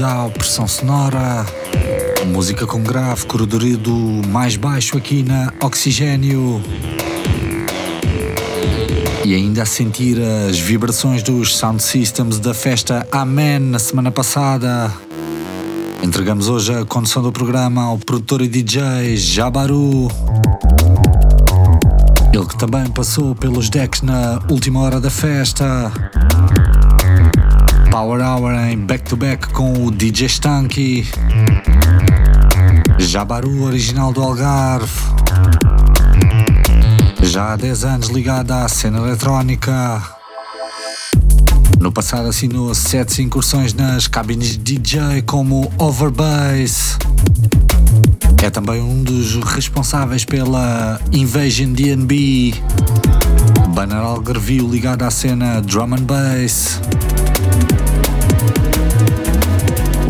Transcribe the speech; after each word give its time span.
ao 0.00 0.30
Pressão 0.30 0.66
Sonora, 0.66 1.46
música 2.26 2.66
com 2.66 2.82
grave, 2.82 3.26
corredorido 3.26 3.92
mais 4.28 4.56
baixo 4.56 4.96
aqui 4.96 5.22
na 5.22 5.52
Oxigênio. 5.60 6.62
E 9.24 9.34
ainda 9.34 9.62
a 9.62 9.66
sentir 9.66 10.18
as 10.20 10.58
vibrações 10.58 11.22
dos 11.22 11.56
sound 11.56 11.82
systems 11.82 12.38
da 12.38 12.52
festa 12.52 13.06
Amen 13.12 13.58
na 13.58 13.78
semana 13.78 14.10
passada. 14.10 14.92
Entregamos 16.02 16.48
hoje 16.48 16.74
a 16.74 16.84
condução 16.84 17.22
do 17.22 17.30
programa 17.30 17.84
ao 17.84 17.98
produtor 17.98 18.42
e 18.42 18.48
DJ 18.48 19.16
Jabaru. 19.16 20.08
Ele 22.32 22.46
que 22.46 22.58
também 22.58 22.90
passou 22.90 23.34
pelos 23.34 23.70
decks 23.70 24.02
na 24.02 24.40
última 24.50 24.80
hora 24.80 25.00
da 25.00 25.10
festa. 25.10 25.92
Power 27.94 28.20
Hour 28.22 28.54
em 28.54 28.76
back-to-back 28.76 29.50
com 29.50 29.72
o 29.86 29.88
DJ 29.88 30.26
Stanky. 30.26 31.08
Jabaru 32.98 33.62
original 33.62 34.12
do 34.12 34.20
Algarve. 34.20 34.90
Já 37.22 37.52
há 37.52 37.56
10 37.56 37.84
anos 37.84 38.08
ligado 38.08 38.50
à 38.50 38.68
cena 38.68 38.98
eletrónica. 38.98 40.02
No 41.78 41.92
passado 41.92 42.26
assinou 42.26 42.74
sete 42.74 43.22
incursões 43.22 43.72
nas 43.74 44.08
cabines 44.08 44.58
de 44.58 44.76
DJ 44.76 45.22
como 45.22 45.72
Overbass. 45.78 46.98
É 48.42 48.50
também 48.50 48.82
um 48.82 49.04
dos 49.04 49.36
responsáveis 49.36 50.24
pela 50.24 51.00
Invasion 51.12 51.72
DNB. 51.72 52.54
Banner 53.68 53.98
Algarvio 53.98 54.68
ligado 54.68 55.02
à 55.04 55.12
cena 55.12 55.60
Drum 55.60 55.94
and 55.94 56.02
Bass. 56.02 56.80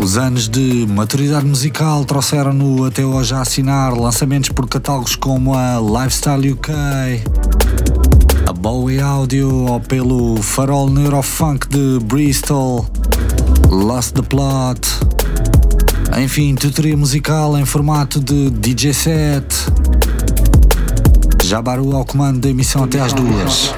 Os 0.05 0.19
anos 0.19 0.47
de 0.47 0.85
maturidade 0.87 1.47
musical 1.47 2.05
trouxeram-no 2.05 2.85
até 2.85 3.03
hoje 3.03 3.33
a 3.33 3.41
assinar 3.41 3.91
lançamentos 3.97 4.51
por 4.51 4.69
catálogos 4.69 5.15
como 5.15 5.55
a 5.55 5.79
Lifestyle 5.79 6.51
UK, 6.51 6.71
a 8.47 8.53
Bowie 8.53 9.01
Audio 9.01 9.65
ou 9.65 9.79
pelo 9.79 10.39
Farol 10.43 10.91
Neurofunk 10.91 11.67
de 11.69 11.97
Bristol, 12.05 12.85
Lost 13.71 14.13
the 14.13 14.21
Plot. 14.21 14.87
Enfim, 16.23 16.53
tutoria 16.53 16.95
musical 16.95 17.57
em 17.57 17.65
formato 17.65 18.19
de 18.19 18.51
DJ 18.51 18.93
set. 18.93 19.55
Jabaru 21.43 21.95
ao 21.95 22.05
comando 22.05 22.41
da 22.41 22.49
emissão 22.49 22.83
até 22.83 22.99
às 22.99 23.11
duas. 23.11 23.73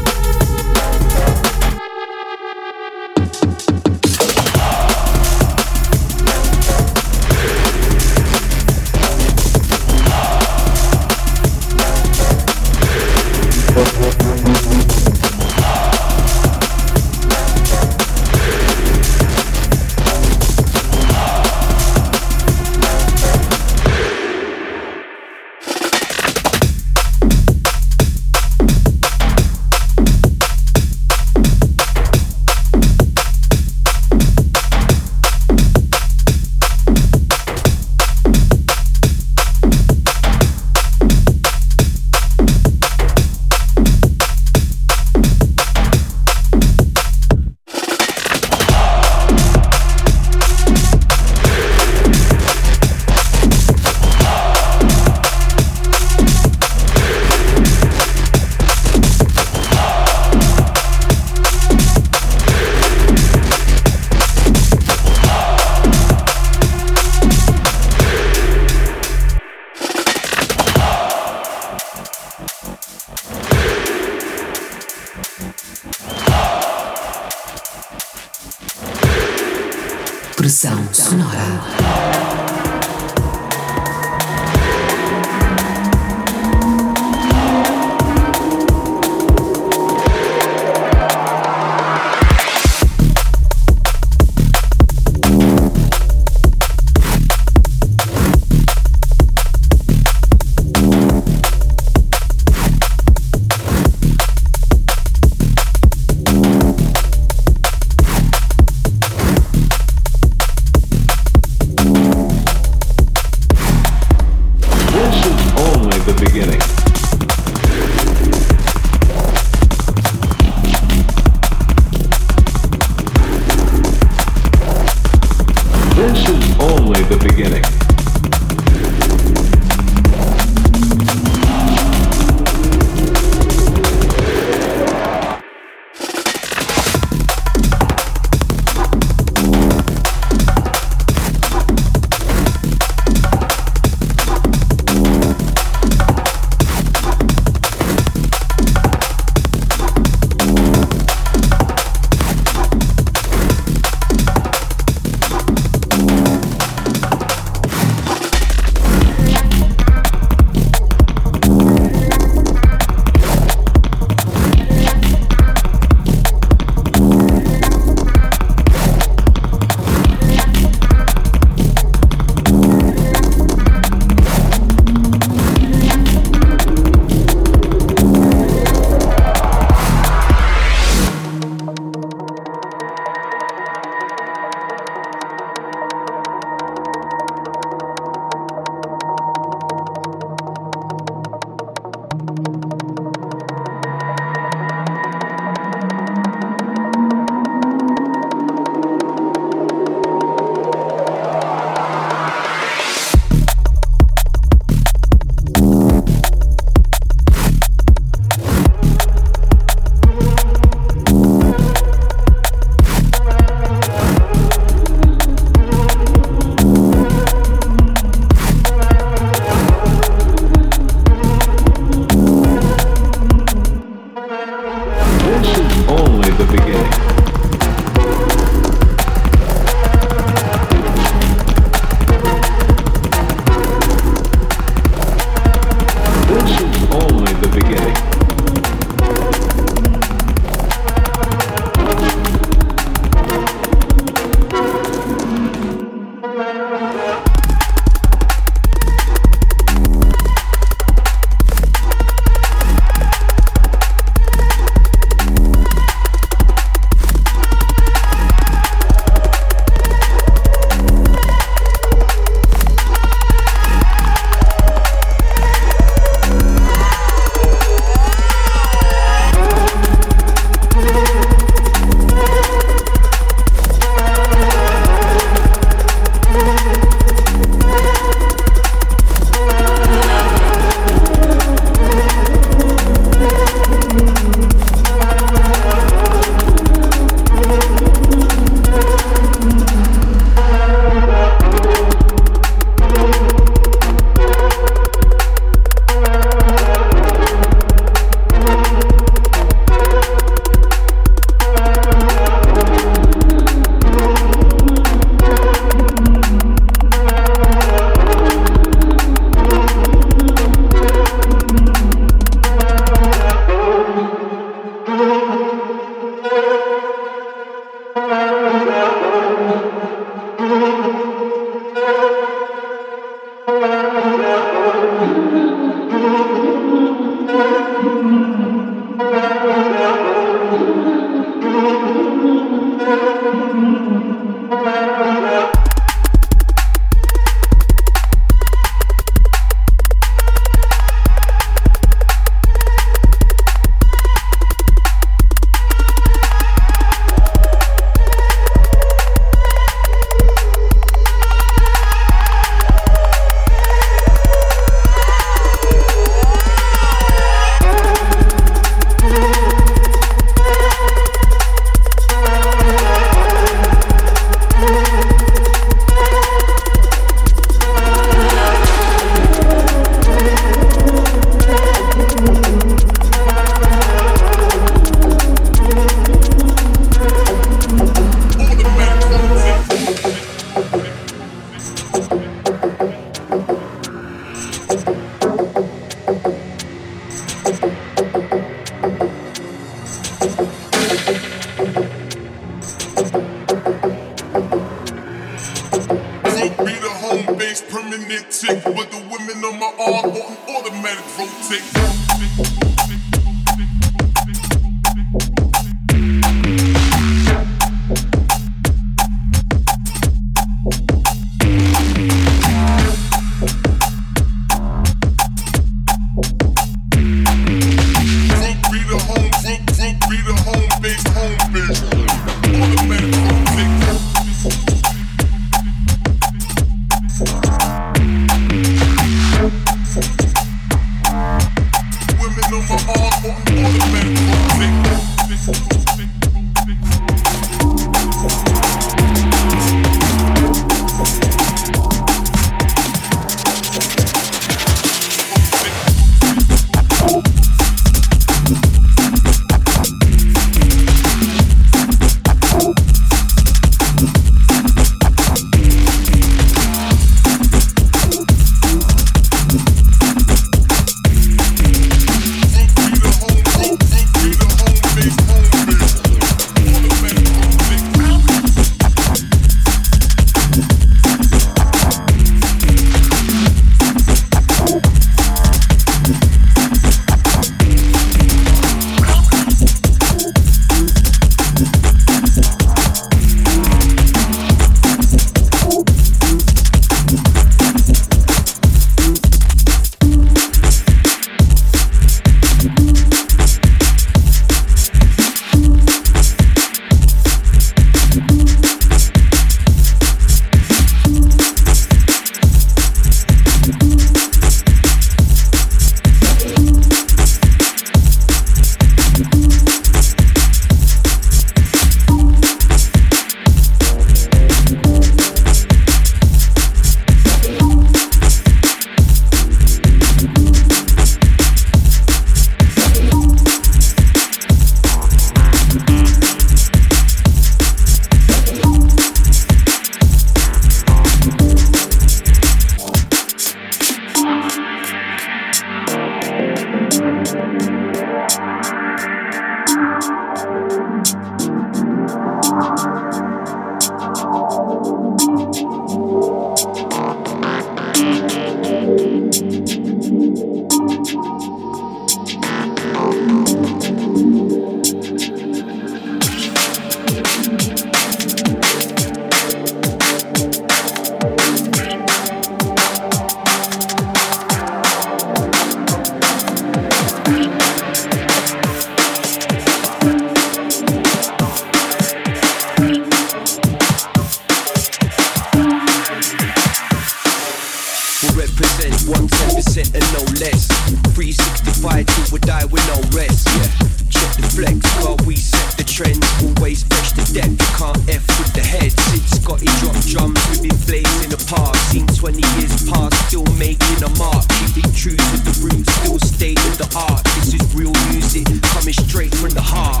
percent 579.60 579.92
and 579.94 580.04
no 580.16 580.24
less. 580.40 580.68
365 581.12 582.06
till 582.06 582.28
we 582.32 582.38
die 582.40 582.64
with 582.66 582.84
no 582.88 582.96
rest. 583.12 583.46
Yeah. 583.46 583.68
Check 584.08 584.30
the 584.40 584.48
flex, 584.56 584.80
while 585.04 585.20
we 585.26 585.36
set 585.36 585.76
the 585.76 585.84
trends. 585.84 586.24
Always 586.40 586.82
fresh 586.84 587.12
to 587.12 587.24
death, 587.32 587.52
you 587.52 587.70
can't 587.76 588.00
f 588.08 588.24
with 588.40 588.52
the 588.56 588.64
head. 588.64 588.90
Since 589.12 589.36
Scotty 589.36 589.68
dropped 589.80 590.08
drums, 590.08 590.40
we've 590.48 590.70
been 590.70 590.80
blazing 590.88 591.28
the 591.28 591.40
park. 591.44 591.76
Seen 591.92 592.06
20 592.06 592.40
years 592.56 592.88
past, 592.88 593.14
still 593.28 593.46
making 593.60 594.00
a 594.02 594.10
mark. 594.16 594.48
Keeping 594.64 594.90
true 594.96 595.16
to 595.16 595.36
the 595.44 595.54
roots, 595.60 595.92
still 596.00 596.18
stay 596.18 596.56
in 596.56 596.74
the 596.80 596.88
art. 596.96 597.22
This 597.36 597.60
is 597.60 597.64
real 597.76 597.92
music, 598.08 598.48
coming 598.72 598.96
straight 598.96 599.34
from 599.34 599.52
the 599.52 599.62
heart. 599.62 600.00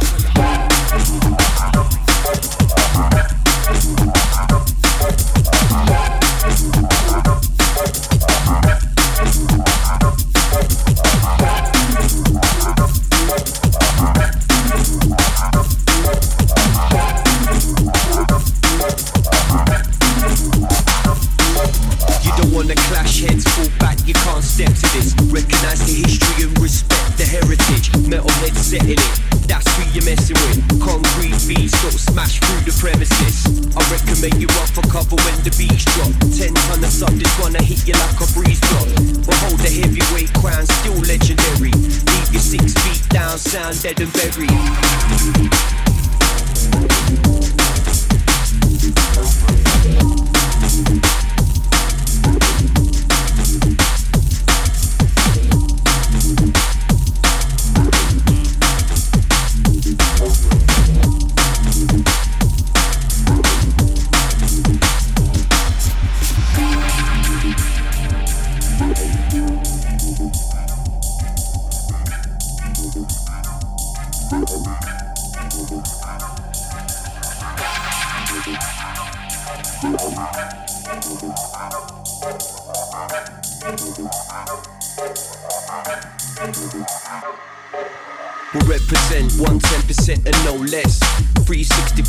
Dead 43.80 43.98
and 43.98 44.19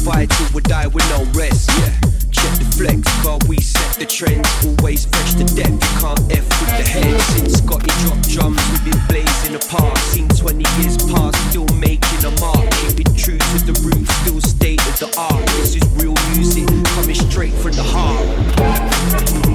365 0.01 0.29
till 0.29 0.55
we 0.55 0.61
die 0.63 0.87
with 0.87 1.07
no 1.09 1.23
rest. 1.37 1.69
Yeah. 1.69 1.93
Check 2.31 2.53
the 2.57 2.65
flex, 2.73 3.01
car 3.21 3.37
we 3.47 3.57
set 3.61 3.99
the 3.99 4.05
trends. 4.05 4.49
Always 4.65 5.05
fresh 5.05 5.33
to 5.35 5.45
death, 5.53 5.69
you 5.69 5.91
can't 6.01 6.19
F 6.31 6.45
with 6.49 6.73
the 6.77 6.87
head. 6.89 7.21
Since 7.21 7.57
Scotty 7.59 7.91
dropped 8.05 8.29
drums, 8.29 8.61
we've 8.71 8.85
been 8.89 9.01
blazing 9.07 9.55
apart. 9.55 9.97
Seen 10.09 10.27
20 10.27 10.65
years 10.81 10.97
past, 11.11 11.37
still 11.49 11.67
making 11.77 12.25
a 12.25 12.31
mark. 12.41 12.65
Keep 12.81 13.01
it 13.01 13.13
true 13.15 13.37
to 13.37 13.57
the 13.65 13.77
roots, 13.85 14.13
still 14.25 14.41
state 14.41 14.81
of 14.87 14.97
the 14.97 15.09
art. 15.19 15.45
This 15.61 15.75
is 15.75 15.85
real 16.01 16.15
music, 16.33 16.67
coming 16.95 17.15
straight 17.15 17.53
from 17.53 17.73
the 17.73 17.83
heart. 17.83 19.50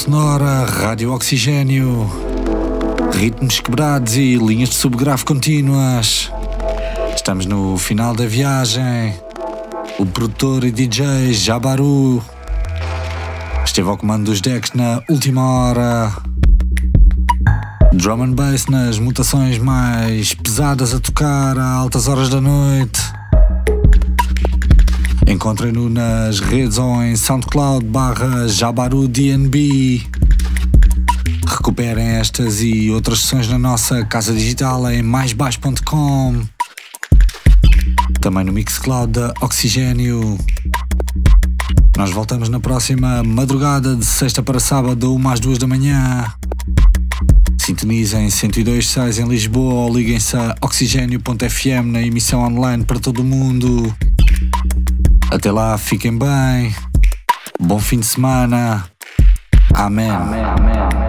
Sonora, 0.00 0.64
Rádio 0.64 1.12
Oxigênio, 1.12 2.10
ritmos 3.12 3.60
quebrados 3.60 4.16
e 4.16 4.36
linhas 4.36 4.70
de 4.70 4.74
subgrave 4.76 5.26
contínuas. 5.26 6.32
Estamos 7.14 7.44
no 7.44 7.76
final 7.76 8.16
da 8.16 8.24
viagem. 8.24 9.14
O 9.98 10.06
produtor 10.06 10.64
e 10.64 10.70
DJ 10.70 11.34
Jabaru 11.34 12.24
esteve 13.62 13.90
ao 13.90 13.98
comando 13.98 14.24
dos 14.24 14.40
decks 14.40 14.72
na 14.72 15.02
última 15.06 15.42
hora. 15.42 16.10
Drum 17.92 18.22
and 18.22 18.32
bass 18.32 18.68
nas 18.68 18.98
mutações 18.98 19.58
mais 19.58 20.32
pesadas 20.32 20.94
a 20.94 21.00
tocar 21.00 21.58
a 21.58 21.72
altas 21.72 22.08
horas 22.08 22.30
da 22.30 22.40
noite. 22.40 23.09
Encontrem-no 25.40 25.88
nas 25.88 26.38
redes 26.38 26.76
ou 26.76 27.02
em 27.02 27.16
SoundCloud 27.16 27.86
barra 27.86 28.46
Jabaru 28.46 29.08
DNB. 29.08 30.02
Recuperem 31.48 32.08
estas 32.08 32.60
e 32.60 32.90
outras 32.90 33.20
sessões 33.20 33.48
na 33.48 33.58
nossa 33.58 34.04
casa 34.04 34.34
digital 34.34 34.90
em 34.90 35.02
maisbaixo.com. 35.02 36.42
Também 38.20 38.44
no 38.44 38.52
Mixcloud 38.52 39.14
da 39.14 39.32
Oxigênio. 39.40 40.38
Nós 41.96 42.10
voltamos 42.10 42.50
na 42.50 42.60
próxima 42.60 43.22
madrugada 43.22 43.96
de 43.96 44.04
sexta 44.04 44.42
para 44.42 44.60
sábado, 44.60 45.14
uma 45.14 45.32
às 45.32 45.40
duas 45.40 45.56
da 45.56 45.66
manhã. 45.66 46.30
Sintonizem 47.58 48.28
102.6 48.28 49.24
em 49.24 49.26
Lisboa 49.26 49.72
ou 49.72 49.96
liguem-se 49.96 50.36
a 50.36 50.54
oxigênio.fm 50.60 51.86
na 51.86 52.02
emissão 52.02 52.42
online 52.42 52.84
para 52.84 53.00
todo 53.00 53.20
o 53.20 53.24
mundo. 53.24 53.96
Até 55.30 55.52
lá, 55.52 55.78
fiquem 55.78 56.18
bem. 56.18 56.74
Bom 57.60 57.78
fim 57.78 58.00
de 58.00 58.06
semana. 58.06 58.84
Amém. 59.74 60.10
amém, 60.10 60.42
amém. 60.42 60.99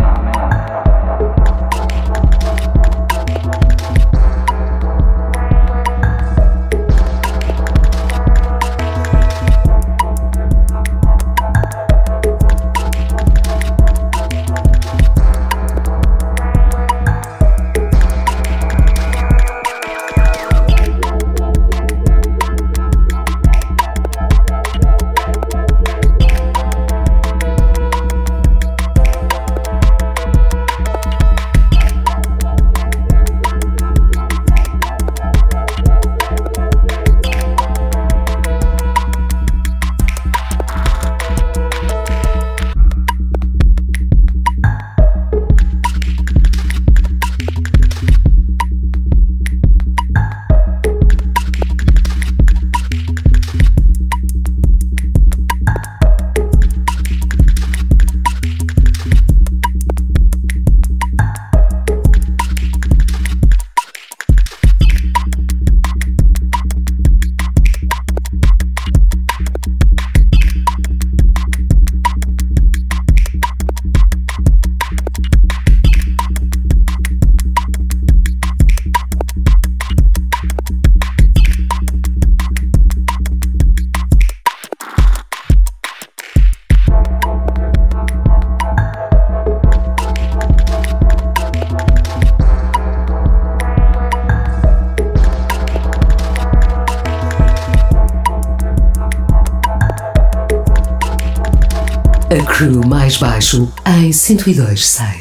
Crew 104.38 104.56
mais 104.56 104.64
baixo 104.64 104.82
em 104.82 105.21